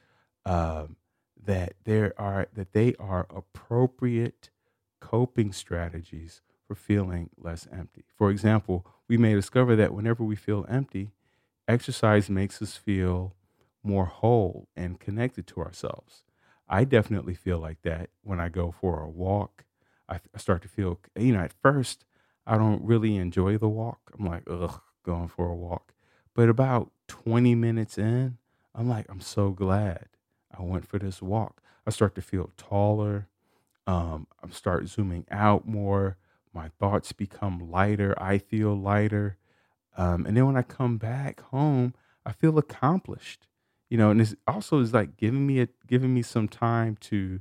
um, 0.45 0.97
that 1.45 1.75
there 1.85 2.13
are 2.19 2.49
that 2.55 2.73
they 2.73 2.95
are 2.99 3.27
appropriate 3.35 4.51
coping 5.01 5.53
strategies 5.53 6.41
for 6.67 6.75
feeling 6.75 7.31
less 7.39 7.69
empty. 7.73 8.05
For 8.17 8.31
example, 8.31 8.87
we 9.09 9.17
may 9.17 9.35
discover 9.35 9.77
that 9.77 9.95
whenever 9.95 10.25
we 10.25 10.37
feel 10.37 10.67
empty, 10.69 11.11
exercise 11.69 12.29
makes 12.31 12.61
us 12.63 12.77
feel 12.77 13.35
more 13.83 14.07
whole 14.07 14.69
and 14.77 14.99
connected 15.01 15.47
to 15.49 15.61
ourselves. 15.61 16.23
I 16.69 16.85
definitely 16.85 17.35
feel 17.35 17.59
like 17.59 17.83
that 17.83 18.11
when 18.23 18.41
I 18.41 18.49
go 18.49 18.73
for 18.73 19.01
a 19.01 19.09
walk. 19.09 19.65
I, 20.09 20.17
I 20.35 20.39
start 20.39 20.63
to 20.63 20.69
feel, 20.69 21.01
you 21.17 21.33
know, 21.33 21.41
at 21.41 21.53
first 21.63 22.05
I 22.47 22.57
don't 22.57 22.85
really 22.85 23.17
enjoy 23.17 23.59
the 23.59 23.69
walk. 23.69 24.13
I'm 24.19 24.27
like, 24.27 24.43
ugh, 24.49 24.81
going 25.05 25.29
for 25.29 25.49
a 25.49 25.55
walk. 25.55 25.93
But 26.35 26.49
about 26.49 26.91
20 27.09 27.55
minutes 27.55 27.99
in, 27.99 28.39
I'm 28.75 28.89
like, 28.89 29.07
I'm 29.09 29.21
so 29.21 29.51
glad 29.51 30.07
I 30.57 30.63
went 30.63 30.87
for 30.87 30.99
this 30.99 31.23
walk. 31.23 31.63
I 31.87 31.91
start 31.91 32.15
to 32.17 32.23
feel 32.23 32.51
taller. 32.57 33.29
Um, 33.87 34.27
I 34.43 34.49
start 34.51 34.89
zooming 34.89 35.27
out 35.31 35.67
more. 35.67 36.17
My 36.53 36.69
thoughts 36.81 37.13
become 37.13 37.71
lighter. 37.71 38.15
I 38.21 38.39
feel 38.39 38.75
lighter. 38.77 39.37
Um, 39.97 40.27
and 40.27 40.37
then 40.37 40.47
when 40.47 40.57
I 40.57 40.63
come 40.63 40.99
back 40.99 41.41
home, 41.41 41.95
I 42.25 42.33
feel 42.33 42.59
accomplished. 42.59 43.47
You 43.89 43.99
know, 43.99 44.11
and 44.11 44.21
it's 44.21 44.35
also 44.47 44.81
is 44.81 44.93
like 44.93 45.17
giving 45.17 45.47
me 45.47 45.61
a 45.61 45.69
giving 45.87 46.13
me 46.13 46.23
some 46.23 46.49
time 46.49 46.97
to 47.03 47.41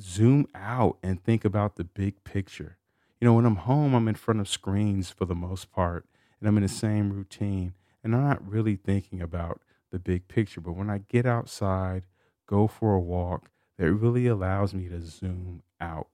zoom 0.00 0.46
out 0.54 0.98
and 1.02 1.22
think 1.22 1.44
about 1.44 1.76
the 1.76 1.84
big 1.84 2.24
picture. 2.24 2.78
You 3.20 3.26
know, 3.26 3.34
when 3.34 3.46
I'm 3.46 3.56
home, 3.56 3.94
I'm 3.94 4.08
in 4.08 4.14
front 4.14 4.40
of 4.40 4.48
screens 4.48 5.10
for 5.10 5.24
the 5.24 5.34
most 5.34 5.70
part, 5.70 6.06
and 6.40 6.48
I'm 6.48 6.56
in 6.56 6.62
the 6.62 6.68
same 6.68 7.12
routine 7.12 7.74
and 8.06 8.14
I'm 8.14 8.22
not 8.22 8.48
really 8.48 8.76
thinking 8.76 9.20
about 9.20 9.60
the 9.90 9.98
big 9.98 10.28
picture. 10.28 10.60
But 10.60 10.76
when 10.76 10.88
I 10.88 10.98
get 10.98 11.26
outside, 11.26 12.06
go 12.46 12.68
for 12.68 12.94
a 12.94 13.00
walk, 13.00 13.50
that 13.78 13.92
really 13.92 14.28
allows 14.28 14.72
me 14.72 14.88
to 14.88 15.02
zoom 15.02 15.64
out. 15.80 16.06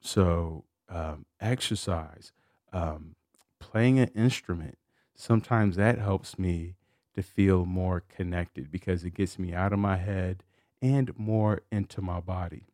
So, 0.00 0.64
um, 0.88 1.26
exercise, 1.38 2.32
um, 2.72 3.16
playing 3.60 4.00
an 4.00 4.10
instrument, 4.14 4.78
sometimes 5.14 5.76
that 5.76 5.98
helps 5.98 6.38
me 6.38 6.74
to 7.14 7.22
feel 7.22 7.64
more 7.64 8.02
connected 8.08 8.70
because 8.70 9.04
it 9.04 9.14
gets 9.14 9.38
me 9.38 9.54
out 9.54 9.72
of 9.72 9.78
my 9.78 9.96
head 9.96 10.42
and 10.82 11.16
more 11.18 11.62
into 11.70 12.00
my 12.00 12.20
body. 12.20 12.64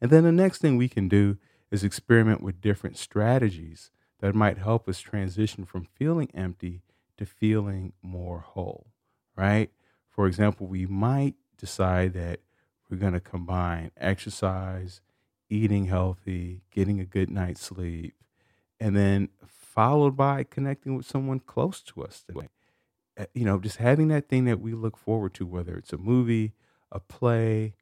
And 0.00 0.10
then 0.10 0.24
the 0.24 0.32
next 0.32 0.60
thing 0.60 0.76
we 0.76 0.88
can 0.88 1.08
do 1.08 1.38
is 1.70 1.84
experiment 1.84 2.42
with 2.42 2.60
different 2.60 2.96
strategies 2.96 3.90
that 4.20 4.34
might 4.34 4.58
help 4.58 4.88
us 4.88 5.00
transition 5.00 5.64
from 5.64 5.84
feeling 5.84 6.28
empty 6.34 6.82
to 7.16 7.26
feeling 7.26 7.92
more 8.02 8.40
whole, 8.40 8.92
right? 9.36 9.70
For 10.08 10.26
example, 10.26 10.66
we 10.66 10.86
might 10.86 11.34
decide 11.56 12.14
that 12.14 12.40
we're 12.88 12.96
going 12.96 13.12
to 13.12 13.20
combine 13.20 13.90
exercise, 13.96 15.00
eating 15.50 15.86
healthy, 15.86 16.62
getting 16.70 17.00
a 17.00 17.04
good 17.04 17.30
night's 17.30 17.60
sleep, 17.60 18.14
and 18.80 18.96
then 18.96 19.28
followed 19.46 20.16
by 20.16 20.44
connecting 20.44 20.96
with 20.96 21.06
someone 21.06 21.40
close 21.40 21.82
to 21.82 22.02
us. 22.02 22.24
Eh, 23.16 23.26
you 23.34 23.44
know, 23.44 23.58
just 23.58 23.78
having 23.78 24.08
that 24.08 24.28
thing 24.28 24.44
that 24.46 24.60
we 24.60 24.74
look 24.74 24.96
forward 24.96 25.34
to, 25.34 25.46
whether 25.46 25.76
it's 25.76 25.92
a 25.92 25.98
movie, 25.98 26.52
a 26.92 27.00
play, 27.00 27.74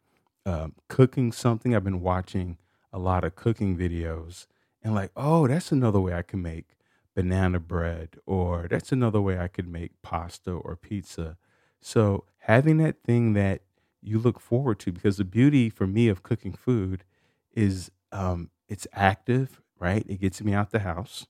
um, 0.47 0.75
cooking 0.88 1.33
something. 1.33 1.75
I've 1.75 1.85
been 1.85 2.00
watching 2.00 2.59
a 2.93 2.99
lot 2.99 3.25
of 3.25 3.37
cooking 3.37 3.76
videos 3.76 4.47
and 4.83 4.95
like, 4.95 5.11
oh, 5.17 5.47
that's 5.47 5.73
another 5.73 6.00
way 6.00 6.15
I 6.15 6.23
can 6.23 6.43
make 6.43 6.76
banana 7.15 7.59
bread, 7.61 8.17
or 8.26 8.67
that's 8.69 8.93
another 8.93 9.21
way 9.21 9.38
I 9.38 9.49
could 9.49 9.69
make 9.69 10.03
pasta 10.03 10.53
or 10.53 10.76
pizza. 10.76 11.38
So 11.81 12.25
having 12.41 12.79
that 12.79 13.03
thing 13.05 13.33
that 13.35 13.62
you 14.03 14.19
look 14.19 14.38
forward 14.41 14.79
to, 14.81 14.93
because 14.93 15.17
the 15.17 15.25
beauty 15.25 15.71
for 15.71 15.87
me 15.87 16.09
of 16.09 16.23
cooking 16.23 16.53
food 16.53 17.05
is 17.53 17.91
um, 18.12 18.50
it's 18.69 18.87
active, 18.93 19.61
right? 19.78 20.04
It 20.09 20.21
gets 20.21 20.42
me 20.42 20.52
out 20.54 20.71
the 20.71 20.80
house. 20.80 21.26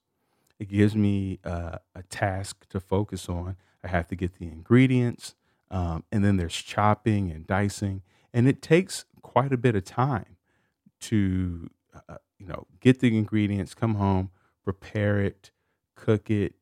It 0.58 0.68
gives 0.68 0.96
me 0.96 1.38
uh, 1.44 1.78
a 1.94 2.02
task 2.04 2.68
to 2.70 2.80
focus 2.80 3.28
on. 3.28 3.56
I 3.84 3.88
have 3.88 4.08
to 4.08 4.16
get 4.16 4.38
the 4.38 4.46
ingredients, 4.46 5.34
um, 5.70 6.04
and 6.10 6.24
then 6.24 6.36
there's 6.38 6.54
chopping 6.56 7.30
and 7.30 7.46
dicing, 7.46 8.02
and 8.32 8.48
it 8.48 8.62
takes 8.62 9.04
quite 9.22 9.52
a 9.52 9.56
bit 9.56 9.76
of 9.76 9.84
time 9.84 10.36
to 11.00 11.70
uh, 12.08 12.16
you 12.38 12.46
know, 12.46 12.66
get 12.80 13.00
the 13.00 13.16
ingredients, 13.16 13.74
come 13.74 13.94
home, 13.94 14.30
prepare 14.64 15.20
it, 15.20 15.50
cook 15.94 16.30
it, 16.30 16.54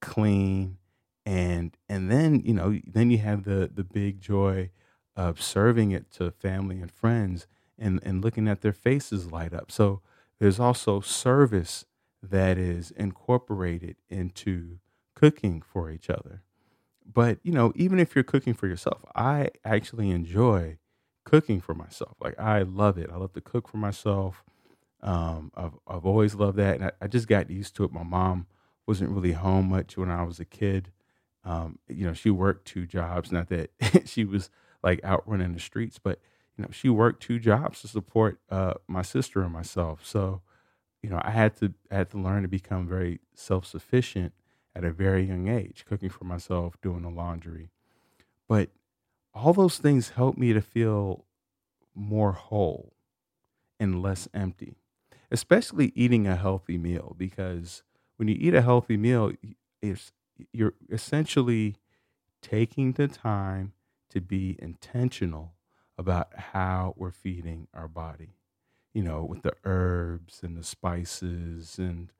clean, 0.00 0.78
and 1.26 1.76
and 1.88 2.10
then 2.10 2.42
you 2.44 2.54
know, 2.54 2.78
then 2.86 3.10
you 3.10 3.18
have 3.18 3.44
the 3.44 3.70
the 3.72 3.84
big 3.84 4.20
joy 4.20 4.70
of 5.16 5.40
serving 5.40 5.92
it 5.92 6.10
to 6.12 6.30
family 6.30 6.80
and 6.80 6.90
friends 6.92 7.46
and 7.78 8.00
and 8.02 8.22
looking 8.22 8.48
at 8.48 8.60
their 8.60 8.72
faces 8.72 9.30
light 9.30 9.54
up. 9.54 9.70
So 9.70 10.02
there's 10.40 10.60
also 10.60 11.00
service 11.00 11.84
that 12.22 12.58
is 12.58 12.90
incorporated 12.92 13.96
into 14.08 14.78
cooking 15.14 15.62
for 15.62 15.90
each 15.90 16.10
other. 16.10 16.42
But, 17.06 17.38
you 17.42 17.52
know, 17.52 17.72
even 17.76 17.98
if 17.98 18.14
you're 18.14 18.24
cooking 18.24 18.54
for 18.54 18.66
yourself, 18.66 19.04
I 19.14 19.50
actually 19.64 20.10
enjoy 20.10 20.78
cooking 21.24 21.60
for 21.60 21.74
myself. 21.74 22.16
Like 22.20 22.38
I 22.38 22.62
love 22.62 22.98
it. 22.98 23.10
I 23.12 23.16
love 23.16 23.32
to 23.34 23.40
cook 23.40 23.68
for 23.68 23.76
myself. 23.78 24.44
Um, 25.02 25.52
I've 25.54 25.72
I've 25.86 26.06
always 26.06 26.34
loved 26.34 26.56
that, 26.56 26.76
and 26.76 26.84
I, 26.86 26.92
I, 27.02 27.08
just 27.08 27.28
got 27.28 27.50
used 27.50 27.76
to 27.76 27.84
it. 27.84 27.92
My 27.92 28.02
mom 28.02 28.46
wasn't 28.86 29.10
really 29.10 29.32
home 29.32 29.68
much 29.68 29.98
when 29.98 30.10
I 30.10 30.22
was 30.22 30.40
a 30.40 30.46
kid. 30.46 30.92
Um, 31.44 31.78
you 31.88 32.06
know, 32.06 32.14
she 32.14 32.30
worked 32.30 32.66
two 32.66 32.86
jobs. 32.86 33.30
Not 33.30 33.48
that 33.48 33.70
she 34.06 34.24
was 34.24 34.48
like 34.82 35.00
out 35.04 35.22
running 35.26 35.52
the 35.52 35.60
streets, 35.60 35.98
but 35.98 36.20
you 36.56 36.62
know, 36.62 36.70
she 36.72 36.88
worked 36.88 37.22
two 37.22 37.38
jobs 37.38 37.80
to 37.80 37.88
support 37.88 38.38
uh, 38.50 38.74
my 38.86 39.02
sister 39.02 39.42
and 39.42 39.52
myself. 39.52 40.00
So, 40.04 40.42
you 41.02 41.10
know, 41.10 41.20
I 41.22 41.30
had 41.30 41.56
to 41.56 41.74
I 41.90 41.96
had 41.96 42.10
to 42.10 42.18
learn 42.18 42.42
to 42.42 42.48
become 42.48 42.86
very 42.86 43.20
self 43.34 43.66
sufficient 43.66 44.32
at 44.74 44.84
a 44.84 44.90
very 44.90 45.24
young 45.24 45.48
age, 45.48 45.84
cooking 45.88 46.10
for 46.10 46.24
myself, 46.24 46.80
doing 46.80 47.02
the 47.02 47.10
laundry. 47.10 47.70
But 48.48 48.70
all 49.32 49.52
those 49.52 49.78
things 49.78 50.10
helped 50.10 50.38
me 50.38 50.52
to 50.52 50.60
feel 50.60 51.24
more 51.94 52.32
whole 52.32 52.94
and 53.78 54.02
less 54.02 54.28
empty 54.34 54.74
especially 55.34 55.92
eating 55.96 56.28
a 56.28 56.36
healthy 56.36 56.78
meal 56.78 57.14
because 57.18 57.82
when 58.16 58.28
you 58.28 58.36
eat 58.38 58.54
a 58.54 58.62
healthy 58.62 58.96
meal 58.96 59.32
you're 60.52 60.74
essentially 60.90 61.74
taking 62.40 62.92
the 62.92 63.08
time 63.08 63.72
to 64.08 64.20
be 64.20 64.56
intentional 64.60 65.54
about 65.96 66.28
how 66.36 66.94
we're 66.96 67.10
feeding 67.10 67.68
our 67.74 67.88
body, 67.88 68.34
you 68.92 69.02
know, 69.02 69.24
with 69.24 69.42
the 69.42 69.54
herbs 69.64 70.40
and 70.42 70.56
the 70.56 70.64
spices 70.64 71.78
and 71.78 72.10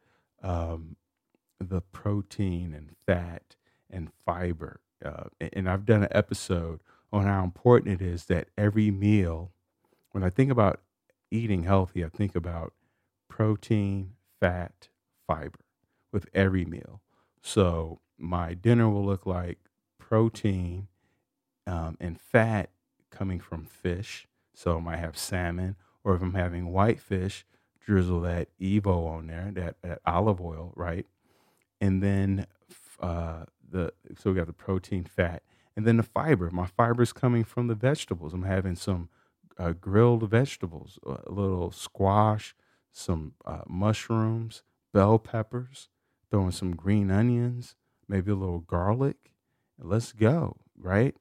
um, 0.43 0.97
the 1.59 1.81
protein 1.81 2.73
and 2.75 2.91
fat 3.07 3.57
and 3.91 4.11
fiber. 4.25 4.81
Uh, 5.05 5.25
and 5.53 5.69
I've 5.69 5.87
done 5.87 6.03
an 6.03 6.09
episode 6.13 6.81
on 7.13 7.25
how 7.27 7.45
important 7.45 8.01
it 8.01 8.05
is 8.05 8.27
that 8.27 8.49
every 8.57 8.91
meal, 8.91 9.53
when 10.13 10.25
I 10.25 10.31
think 10.31 10.51
about 10.51 10.81
eating 11.31 11.65
healthy, 11.65 12.05
I 12.05 12.09
think 12.09 12.35
about 12.35 12.73
protein, 13.29 14.13
fat, 14.41 14.89
fiber 15.27 15.61
with 16.13 16.29
every 16.33 16.65
meal. 16.65 17.01
So 17.43 18.01
my 18.19 18.55
dinner 18.55 18.89
will 18.89 19.05
look 19.05 19.27
like 19.27 19.59
protein 19.99 20.89
um, 21.67 21.97
and 22.01 22.21
fat 22.21 22.71
coming 23.17 23.41
from 23.41 23.65
fish. 23.65 24.27
So 24.55 24.77
I 24.77 24.81
might 24.81 24.99
have 24.99 25.17
salmon, 25.19 25.77
or 26.05 26.15
if 26.15 26.23
I'm 26.23 26.35
having 26.35 26.73
white 26.73 27.01
fish, 27.01 27.45
drizzle 27.85 28.21
that 28.23 28.49
EVOO 28.61 29.07
on 29.09 29.27
there, 29.27 29.51
that, 29.55 29.77
that 29.83 30.01
olive 30.07 30.41
oil, 30.41 30.73
right? 30.77 31.07
And 31.81 32.03
then 32.03 32.47
uh, 33.01 33.45
the 33.69 33.93
so 34.19 34.31
we 34.31 34.37
got 34.37 34.47
the 34.47 34.53
protein, 34.53 35.05
fat, 35.05 35.43
and 35.77 35.87
then 35.87 35.97
the 35.97 36.03
fiber. 36.03 36.51
My 36.51 36.67
fiber 36.67 37.03
is 37.03 37.13
coming 37.13 37.45
from 37.45 37.67
the 37.67 37.75
vegetables. 37.75 38.33
I'm 38.33 38.45
having 38.45 38.77
some 38.77 39.09
uh, 39.59 39.73
grilled 39.73 40.29
vegetables, 40.29 40.99
a 41.05 41.31
little 41.31 41.71
squash, 41.71 42.55
some 42.93 43.35
uh, 43.45 43.63
mushrooms, 43.67 44.63
bell 44.93 45.19
peppers, 45.19 45.89
throwing 46.31 46.53
some 46.53 46.75
green 46.75 47.11
onions, 47.11 47.75
maybe 48.09 48.31
a 48.31 48.37
little 48.37 48.61
garlic. 48.61 49.33
Let's 49.79 50.13
go, 50.13 50.57
right? 50.79 51.15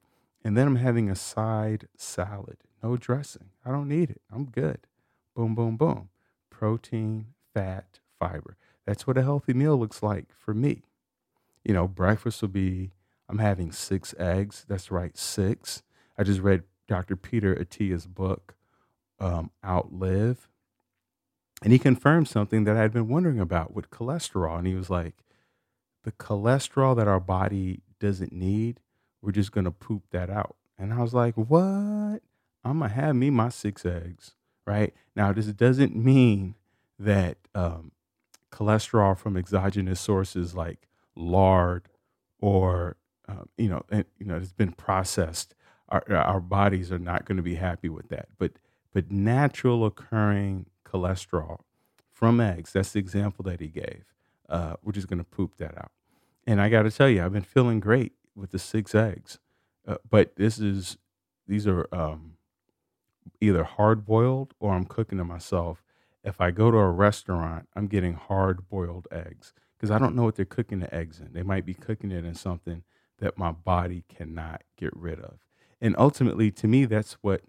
And 0.44 0.56
then 0.56 0.66
I'm 0.66 0.76
having 0.76 1.10
a 1.10 1.16
side 1.16 1.88
salad, 1.96 2.58
no 2.82 2.96
dressing. 2.96 3.50
I 3.64 3.70
don't 3.70 3.88
need 3.88 4.10
it. 4.10 4.20
I'm 4.30 4.44
good. 4.44 4.86
Boom, 5.34 5.54
boom, 5.54 5.76
boom. 5.76 6.10
Protein, 6.50 7.28
fat, 7.54 8.00
fiber. 8.18 8.56
That's 8.86 9.06
what 9.06 9.16
a 9.16 9.22
healthy 9.22 9.54
meal 9.54 9.78
looks 9.78 10.02
like 10.02 10.26
for 10.36 10.52
me. 10.52 10.82
You 11.64 11.72
know, 11.72 11.88
breakfast 11.88 12.42
will 12.42 12.50
be 12.50 12.92
I'm 13.28 13.38
having 13.38 13.72
six 13.72 14.14
eggs. 14.18 14.66
That's 14.68 14.90
right, 14.90 15.16
six. 15.16 15.82
I 16.18 16.24
just 16.24 16.40
read 16.40 16.64
Dr. 16.86 17.16
Peter 17.16 17.58
Attia's 17.58 18.06
book, 18.06 18.54
um, 19.18 19.50
Outlive, 19.64 20.48
and 21.62 21.72
he 21.72 21.78
confirmed 21.78 22.28
something 22.28 22.64
that 22.64 22.76
I'd 22.76 22.92
been 22.92 23.08
wondering 23.08 23.40
about 23.40 23.74
with 23.74 23.90
cholesterol. 23.90 24.58
And 24.58 24.66
he 24.66 24.74
was 24.74 24.90
like, 24.90 25.14
the 26.02 26.12
cholesterol 26.12 26.94
that 26.96 27.08
our 27.08 27.20
body 27.20 27.80
doesn't 27.98 28.32
need, 28.32 28.80
we're 29.24 29.32
just 29.32 29.52
going 29.52 29.64
to 29.64 29.70
poop 29.70 30.02
that 30.10 30.28
out. 30.28 30.56
And 30.78 30.92
I 30.92 31.00
was 31.00 31.14
like, 31.14 31.34
what? 31.34 32.20
I'm 32.64 32.78
going 32.78 32.90
to 32.90 32.94
have 32.94 33.16
me 33.16 33.30
my 33.30 33.48
six 33.48 33.86
eggs, 33.86 34.34
right? 34.66 34.92
Now, 35.16 35.32
this 35.32 35.46
doesn't 35.46 35.96
mean 35.96 36.54
that 36.98 37.38
um, 37.54 37.92
cholesterol 38.52 39.16
from 39.16 39.36
exogenous 39.36 40.00
sources 40.00 40.54
like 40.54 40.88
lard 41.16 41.88
or, 42.40 42.96
um, 43.28 43.48
you 43.56 43.68
know, 43.68 43.82
and, 43.90 44.04
you 44.18 44.26
know, 44.26 44.36
it's 44.36 44.52
been 44.52 44.72
processed. 44.72 45.54
Our, 45.88 46.04
our 46.10 46.40
bodies 46.40 46.92
are 46.92 46.98
not 46.98 47.24
going 47.24 47.36
to 47.36 47.42
be 47.42 47.54
happy 47.54 47.88
with 47.88 48.08
that. 48.08 48.28
But, 48.38 48.52
but 48.92 49.10
natural 49.10 49.86
occurring 49.86 50.66
cholesterol 50.84 51.60
from 52.12 52.40
eggs, 52.40 52.72
that's 52.72 52.92
the 52.92 52.98
example 53.00 53.42
that 53.44 53.60
he 53.60 53.68
gave. 53.68 54.04
Uh, 54.48 54.74
we're 54.82 54.92
just 54.92 55.08
going 55.08 55.18
to 55.18 55.24
poop 55.24 55.56
that 55.56 55.76
out. 55.78 55.92
And 56.46 56.60
I 56.60 56.68
got 56.68 56.82
to 56.82 56.90
tell 56.90 57.08
you, 57.08 57.24
I've 57.24 57.32
been 57.32 57.42
feeling 57.42 57.80
great 57.80 58.12
with 58.34 58.50
the 58.50 58.58
six 58.58 58.94
eggs. 58.94 59.38
Uh, 59.86 59.96
but 60.08 60.36
this 60.36 60.58
is, 60.58 60.96
these 61.46 61.66
are 61.66 61.86
um, 61.92 62.32
either 63.40 63.64
hard 63.64 64.04
boiled 64.04 64.54
or 64.60 64.72
I'm 64.72 64.86
cooking 64.86 65.18
them 65.18 65.28
myself. 65.28 65.82
If 66.22 66.40
I 66.40 66.50
go 66.50 66.70
to 66.70 66.78
a 66.78 66.90
restaurant, 66.90 67.68
I'm 67.76 67.86
getting 67.86 68.14
hard 68.14 68.68
boiled 68.68 69.06
eggs 69.12 69.52
because 69.76 69.90
I 69.90 69.98
don't 69.98 70.14
know 70.14 70.24
what 70.24 70.36
they're 70.36 70.46
cooking 70.46 70.80
the 70.80 70.94
eggs 70.94 71.20
in. 71.20 71.32
They 71.32 71.42
might 71.42 71.66
be 71.66 71.74
cooking 71.74 72.10
it 72.10 72.24
in 72.24 72.34
something 72.34 72.82
that 73.18 73.36
my 73.36 73.52
body 73.52 74.04
cannot 74.08 74.62
get 74.78 74.94
rid 74.96 75.20
of. 75.20 75.38
And 75.80 75.94
ultimately, 75.98 76.50
to 76.52 76.66
me, 76.66 76.86
that's 76.86 77.14
what 77.20 77.42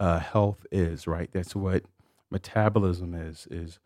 uh, 0.00 0.18
health 0.18 0.64
is, 0.72 1.06
right? 1.06 1.30
That's 1.32 1.54
what 1.54 1.84
metabolism 2.30 3.14
is, 3.14 3.46
is 3.50 3.78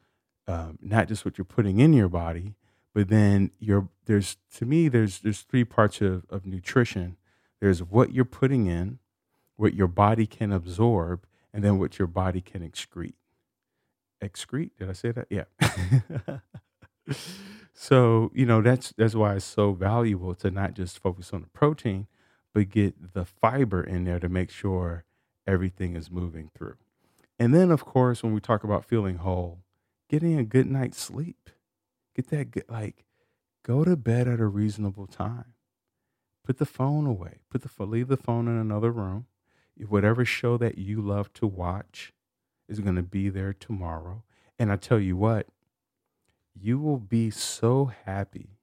um, 0.47 0.79
not 0.81 1.09
just 1.09 1.25
what 1.25 1.37
you're 1.37 1.45
putting 1.45 1.81
in 1.81 1.93
your 1.93 2.09
body, 2.09 2.55
but 2.99 3.11
then 3.11 3.53
you're, 3.61 3.87
there's, 4.07 4.39
to 4.57 4.67
me, 4.67 4.89
there's, 4.89 5.21
there's 5.21 5.43
three 5.43 5.63
parts 5.63 6.01
of, 6.01 6.25
of 6.31 6.45
nutrition. 6.45 7.17
There's 7.61 7.81
what 7.81 8.13
you're 8.13 8.25
putting 8.25 8.67
in, 8.67 8.99
what 9.55 9.75
your 9.75 9.87
body 9.87 10.27
can 10.27 10.51
absorb, 10.51 11.25
and 11.55 11.63
then 11.63 11.79
what 11.79 12.01
your 12.01 12.09
body 12.09 12.41
can 12.41 12.69
excrete. 12.69 13.15
Excrete? 14.21 14.73
Did 14.81 14.91
I 14.91 14.95
say 14.95 15.13
that? 15.13 15.29
Yeah. 15.31 15.45
so, 17.73 18.33
you 18.35 18.45
know, 18.45 18.63
that's 18.63 18.93
that's 18.99 19.15
why 19.15 19.37
it's 19.37 19.45
so 19.45 19.75
valuable 19.75 20.35
to 20.35 20.51
not 20.51 20.75
just 20.75 20.99
focus 20.99 21.33
on 21.33 21.43
the 21.43 21.51
protein, 21.51 22.09
but 22.53 22.69
get 22.69 23.15
the 23.15 23.25
fiber 23.25 23.81
in 23.81 24.07
there 24.07 24.19
to 24.19 24.29
make 24.29 24.51
sure 24.51 25.05
everything 25.47 25.95
is 25.95 26.11
moving 26.11 26.51
through. 26.53 26.79
And 27.39 27.55
then 27.55 27.71
of 27.71 27.85
course, 27.85 28.25
when 28.25 28.35
we 28.35 28.41
talk 28.41 28.65
about 28.65 28.85
feeling 28.85 29.19
whole, 29.19 29.61
getting 30.09 30.37
a 30.37 30.43
good 30.43 30.67
night's 30.67 31.01
sleep. 31.01 31.51
Get 32.19 32.55
that 32.55 32.69
like 32.69 33.05
go 33.65 33.85
to 33.85 33.97
bed 33.97 34.27
at 34.27 34.41
a 34.41 34.47
reasonable 34.47 35.07
time. 35.07 35.55
Put 36.45 36.59
the 36.59 36.67
phone 36.67 37.07
away. 37.07 37.39
Put 37.49 37.63
the 37.63 37.85
leave 37.85 38.09
the 38.09 38.17
phone 38.17 38.49
in 38.49 38.57
another 38.57 38.91
room 38.91 39.27
whatever 39.87 40.25
show 40.25 40.57
that 40.57 40.79
you 40.79 41.01
love 41.01 41.33
to 41.35 41.47
watch 41.47 42.13
is 42.69 42.81
going 42.81 42.97
to 42.97 43.03
be 43.03 43.29
there 43.29 43.53
tomorrow. 43.53 44.25
And 44.59 44.73
I 44.73 44.77
tell 44.77 44.99
you 44.99 45.17
what, 45.17 45.47
you 46.61 46.81
will 46.81 46.99
be 46.99 47.31
so 47.31 47.93
happy 48.05 48.59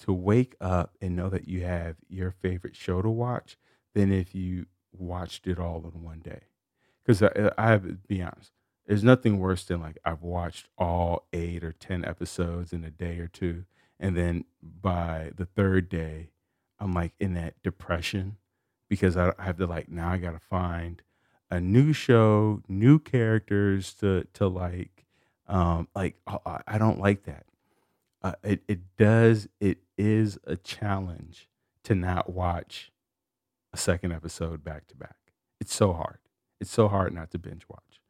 to 0.00 0.12
wake 0.12 0.56
up 0.60 0.96
and 1.00 1.14
know 1.14 1.28
that 1.28 1.46
you 1.46 1.62
have 1.62 1.94
your 2.08 2.32
favorite 2.32 2.74
show 2.74 3.02
to 3.02 3.08
watch 3.10 3.56
than 3.94 4.12
if 4.12 4.34
you 4.34 4.66
watched 4.92 5.46
it 5.46 5.60
all 5.60 5.88
in 5.94 6.02
one 6.02 6.18
day. 6.18 6.40
Because 7.04 7.22
I, 7.22 7.52
I 7.56 7.70
have 7.70 7.84
to 7.84 7.92
be 8.08 8.20
honest, 8.20 8.50
there's 8.90 9.04
nothing 9.04 9.38
worse 9.38 9.62
than 9.62 9.80
like 9.80 9.98
I've 10.04 10.24
watched 10.24 10.66
all 10.76 11.28
eight 11.32 11.62
or 11.62 11.70
10 11.70 12.04
episodes 12.04 12.72
in 12.72 12.82
a 12.82 12.90
day 12.90 13.20
or 13.20 13.28
two. 13.28 13.64
And 14.00 14.16
then 14.16 14.46
by 14.60 15.30
the 15.36 15.46
third 15.46 15.88
day, 15.88 16.30
I'm 16.80 16.92
like 16.92 17.12
in 17.20 17.34
that 17.34 17.54
depression 17.62 18.38
because 18.88 19.16
I, 19.16 19.32
have 19.38 19.58
to 19.58 19.66
like 19.68 19.88
now 19.88 20.10
I 20.10 20.16
got 20.16 20.32
to 20.32 20.40
find 20.40 21.02
a 21.52 21.60
new 21.60 21.92
show, 21.92 22.64
new 22.66 22.98
characters 22.98 23.94
to 24.00 24.26
to 24.32 24.48
like. 24.48 25.06
Um, 25.46 25.86
like 25.94 26.16
I, 26.26 26.60
I 26.66 26.78
don't 26.78 26.98
like 26.98 27.22
that. 27.26 27.46
Uh, 28.24 28.32
it 28.42 28.62
it 28.66 28.80
does 28.98 29.48
it 29.60 29.78
is 29.96 30.36
a 30.48 30.56
challenge 30.56 31.48
to 31.84 31.94
not 31.94 32.32
watch 32.32 32.90
a 33.72 33.76
second 33.76 34.10
episode 34.10 34.64
back 34.64 34.88
to 34.88 34.96
back. 34.96 35.30
It's 35.60 35.72
so 35.72 35.92
hard. 35.92 36.18
It's 36.60 36.72
so 36.72 36.88
hard 36.88 37.14
not 37.14 37.30
to 37.30 37.38
binge 37.38 37.68
watch. 37.68 38.00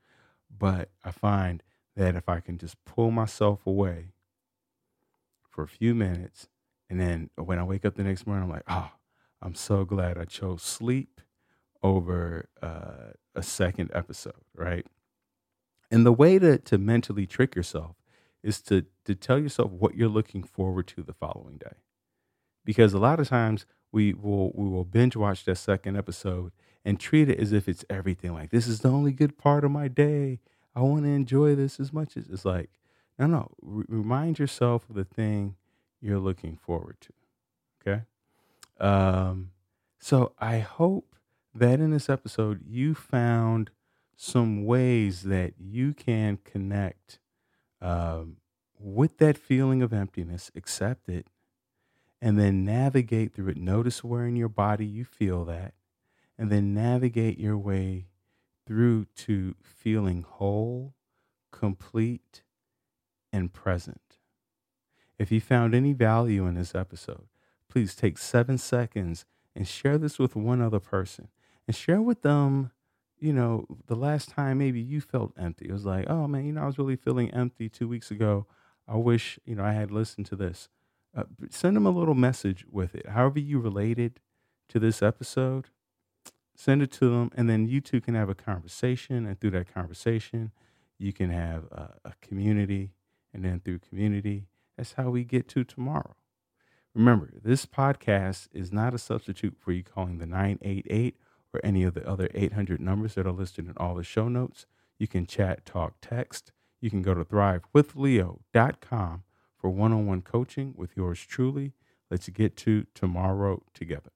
But 0.56 0.90
I 1.04 1.10
find 1.10 1.62
that 1.96 2.16
if 2.16 2.28
I 2.28 2.40
can 2.40 2.58
just 2.58 2.82
pull 2.84 3.10
myself 3.10 3.66
away 3.66 4.12
for 5.48 5.62
a 5.62 5.68
few 5.68 5.94
minutes, 5.94 6.48
and 6.88 7.00
then 7.00 7.30
when 7.36 7.58
I 7.58 7.64
wake 7.64 7.84
up 7.84 7.94
the 7.94 8.04
next 8.04 8.26
morning, 8.26 8.44
I'm 8.44 8.50
like, 8.50 8.64
oh, 8.68 8.90
I'm 9.42 9.54
so 9.54 9.84
glad 9.84 10.18
I 10.18 10.24
chose 10.24 10.62
sleep 10.62 11.20
over 11.82 12.48
uh, 12.62 13.12
a 13.34 13.42
second 13.42 13.90
episode, 13.94 14.44
right? 14.54 14.86
And 15.90 16.04
the 16.04 16.12
way 16.12 16.38
to, 16.38 16.58
to 16.58 16.78
mentally 16.78 17.26
trick 17.26 17.54
yourself 17.54 17.96
is 18.42 18.60
to, 18.62 18.86
to 19.04 19.14
tell 19.14 19.38
yourself 19.38 19.70
what 19.70 19.94
you're 19.94 20.08
looking 20.08 20.42
forward 20.42 20.86
to 20.88 21.02
the 21.02 21.12
following 21.12 21.58
day. 21.58 21.76
Because 22.64 22.92
a 22.92 22.98
lot 22.98 23.20
of 23.20 23.28
times 23.28 23.66
we 23.92 24.12
will, 24.12 24.52
we 24.54 24.68
will 24.68 24.84
binge 24.84 25.16
watch 25.16 25.44
that 25.44 25.56
second 25.56 25.96
episode 25.96 26.52
and 26.84 26.98
treat 26.98 27.28
it 27.28 27.38
as 27.38 27.52
if 27.52 27.68
it's 27.68 27.84
everything. 27.90 28.32
Like, 28.32 28.50
this 28.50 28.66
is 28.66 28.80
the 28.80 28.90
only 28.90 29.12
good 29.12 29.36
part 29.36 29.64
of 29.64 29.70
my 29.70 29.88
day. 29.88 30.40
I 30.74 30.80
want 30.80 31.04
to 31.04 31.10
enjoy 31.10 31.54
this 31.54 31.80
as 31.80 31.92
much 31.92 32.16
as 32.16 32.28
it's 32.28 32.44
like, 32.44 32.70
no, 33.18 33.26
no. 33.26 33.50
R- 33.62 33.84
remind 33.88 34.38
yourself 34.38 34.88
of 34.88 34.96
the 34.96 35.04
thing 35.04 35.56
you're 36.00 36.18
looking 36.18 36.56
forward 36.56 36.96
to. 37.00 37.12
Okay. 37.80 38.02
Um, 38.78 39.50
so 39.98 40.32
I 40.38 40.60
hope 40.60 41.14
that 41.54 41.80
in 41.80 41.90
this 41.90 42.08
episode 42.08 42.62
you 42.66 42.94
found 42.94 43.70
some 44.16 44.64
ways 44.64 45.22
that 45.22 45.54
you 45.58 45.92
can 45.92 46.38
connect 46.44 47.18
um, 47.80 48.36
with 48.78 49.18
that 49.18 49.36
feeling 49.36 49.82
of 49.82 49.92
emptiness, 49.92 50.50
accept 50.54 51.08
it, 51.08 51.26
and 52.22 52.38
then 52.38 52.64
navigate 52.64 53.34
through 53.34 53.48
it. 53.48 53.56
Notice 53.56 54.04
where 54.04 54.26
in 54.26 54.36
your 54.36 54.48
body 54.48 54.86
you 54.86 55.04
feel 55.04 55.44
that, 55.46 55.74
and 56.40 56.50
then 56.50 56.72
navigate 56.72 57.38
your 57.38 57.59
way 57.59 58.07
through 58.66 59.05
to 59.14 59.55
feeling 59.62 60.24
whole, 60.26 60.94
complete, 61.53 62.44
and 63.31 63.53
present. 63.53 64.16
If 65.18 65.31
you 65.31 65.38
found 65.38 65.74
any 65.74 65.92
value 65.92 66.46
in 66.46 66.55
this 66.55 66.74
episode, 66.74 67.26
please 67.68 67.94
take 67.94 68.16
seven 68.16 68.57
seconds 68.57 69.26
and 69.55 69.68
share 69.68 69.98
this 69.98 70.18
with 70.18 70.35
one 70.35 70.62
other 70.62 70.81
person 70.81 71.29
and 71.66 71.76
share 71.76 72.00
with 72.00 72.22
them, 72.22 72.70
you 73.18 73.35
know, 73.35 73.66
the 73.87 73.94
last 73.94 74.31
time 74.31 74.57
maybe 74.57 74.81
you 74.81 75.03
felt 75.03 75.35
empty. 75.38 75.66
It 75.68 75.72
was 75.72 75.85
like, 75.85 76.09
oh 76.09 76.26
man, 76.26 76.46
you 76.46 76.53
know, 76.53 76.62
I 76.62 76.66
was 76.66 76.79
really 76.79 76.96
feeling 76.96 77.31
empty 77.33 77.68
two 77.68 77.87
weeks 77.87 78.11
ago. 78.11 78.46
I 78.88 78.96
wish, 78.96 79.38
you 79.44 79.57
know, 79.57 79.64
I 79.64 79.74
had 79.74 79.90
listened 79.90 80.24
to 80.29 80.37
this. 80.37 80.70
Uh, 81.14 81.24
send 81.50 81.76
them 81.76 81.85
a 81.85 81.90
little 81.90 82.14
message 82.14 82.64
with 82.70 82.94
it. 82.94 83.11
However 83.11 83.40
you 83.40 83.61
related 83.61 84.20
to 84.70 84.79
this 84.79 85.03
episode, 85.03 85.68
send 86.60 86.82
it 86.82 86.92
to 86.92 87.08
them, 87.08 87.30
and 87.34 87.48
then 87.48 87.66
you 87.66 87.80
two 87.80 88.00
can 88.00 88.14
have 88.14 88.28
a 88.28 88.34
conversation. 88.34 89.26
And 89.26 89.40
through 89.40 89.52
that 89.52 89.72
conversation, 89.72 90.52
you 90.98 91.12
can 91.12 91.30
have 91.30 91.64
a, 91.72 91.94
a 92.04 92.12
community, 92.20 92.90
and 93.32 93.44
then 93.44 93.60
through 93.60 93.78
community, 93.78 94.46
that's 94.76 94.92
how 94.94 95.10
we 95.10 95.24
get 95.24 95.48
to 95.48 95.64
tomorrow. 95.64 96.14
Remember, 96.94 97.30
this 97.42 97.66
podcast 97.66 98.48
is 98.52 98.72
not 98.72 98.94
a 98.94 98.98
substitute 98.98 99.56
for 99.58 99.72
you 99.72 99.82
calling 99.82 100.18
the 100.18 100.26
988 100.26 101.16
or 101.54 101.60
any 101.64 101.82
of 101.82 101.94
the 101.94 102.06
other 102.08 102.28
800 102.34 102.80
numbers 102.80 103.14
that 103.14 103.26
are 103.26 103.32
listed 103.32 103.66
in 103.66 103.74
all 103.76 103.94
the 103.94 104.04
show 104.04 104.28
notes. 104.28 104.66
You 104.98 105.06
can 105.06 105.26
chat, 105.26 105.64
talk, 105.64 105.94
text. 106.02 106.52
You 106.80 106.90
can 106.90 107.02
go 107.02 107.14
to 107.14 107.24
thrivewithleo.com 107.24 109.22
for 109.56 109.70
one 109.70 109.92
on 109.92 110.06
one 110.06 110.22
coaching 110.22 110.74
with 110.76 110.96
yours 110.96 111.20
truly. 111.20 111.72
Let's 112.10 112.28
get 112.28 112.56
to 112.58 112.86
tomorrow 112.94 113.62
together. 113.72 114.10